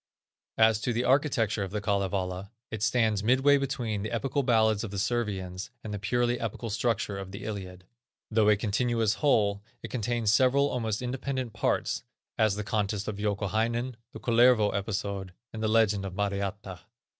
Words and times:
As 0.57 0.81
to 0.81 0.93
the 0.93 1.03
architecture 1.03 1.61
of 1.61 1.69
the 1.69 1.79
Kalevala, 1.79 2.49
it 2.71 2.81
stands 2.81 3.21
midway 3.21 3.57
between 3.57 4.01
the 4.01 4.09
epical 4.09 4.41
ballads 4.41 4.83
of 4.83 4.89
the 4.89 4.97
Servians 4.97 5.69
and 5.83 5.93
the 5.93 5.99
purely 5.99 6.39
epical 6.39 6.71
structure 6.71 7.19
of 7.19 7.31
the 7.31 7.43
Iliad. 7.43 7.83
Though 8.31 8.49
a 8.49 8.55
continuous 8.57 9.13
whole, 9.21 9.61
it 9.83 9.91
contains 9.91 10.33
several 10.33 10.69
almost 10.69 11.03
independent 11.03 11.53
parts, 11.53 12.01
as 12.35 12.55
the 12.55 12.63
contest 12.63 13.07
of 13.07 13.17
Youkahainen, 13.19 13.93
the 14.11 14.19
Kullervo 14.19 14.71
episode, 14.75 15.33
and 15.53 15.61
the 15.61 15.67
legend 15.67 16.03
of 16.03 16.15
Mariatta. 16.15 16.79